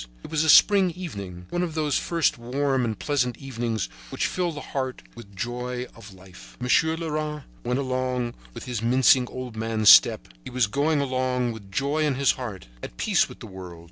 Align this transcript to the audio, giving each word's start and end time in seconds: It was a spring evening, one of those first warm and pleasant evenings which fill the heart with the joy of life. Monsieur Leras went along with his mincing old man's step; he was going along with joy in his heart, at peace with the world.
It 0.23 0.31
was 0.31 0.43
a 0.43 0.49
spring 0.49 0.89
evening, 0.89 1.45
one 1.51 1.61
of 1.61 1.75
those 1.75 1.99
first 1.99 2.39
warm 2.39 2.85
and 2.85 2.97
pleasant 2.97 3.37
evenings 3.37 3.87
which 4.09 4.25
fill 4.25 4.51
the 4.51 4.69
heart 4.73 5.03
with 5.13 5.29
the 5.29 5.35
joy 5.35 5.85
of 5.95 6.11
life. 6.11 6.57
Monsieur 6.59 6.95
Leras 6.97 7.43
went 7.63 7.77
along 7.77 8.33
with 8.55 8.65
his 8.65 8.81
mincing 8.81 9.27
old 9.27 9.55
man's 9.55 9.89
step; 9.89 10.27
he 10.43 10.49
was 10.49 10.65
going 10.65 11.01
along 11.01 11.51
with 11.51 11.71
joy 11.71 11.99
in 11.99 12.15
his 12.15 12.31
heart, 12.31 12.65
at 12.81 12.97
peace 12.97 13.29
with 13.29 13.41
the 13.41 13.45
world. 13.45 13.79